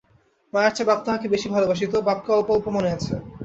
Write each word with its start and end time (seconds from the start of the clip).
মায়ের 0.53 0.73
চেয়ে 0.75 0.87
বাপ 0.89 0.99
তাহাকে 1.05 1.27
বেশি 1.33 1.47
ভালোবাসিত, 1.49 1.93
বাপকে 2.07 2.29
অল্প 2.31 2.49
অল্প 2.51 2.65
মনে 2.75 2.89
আছে। 2.95 3.13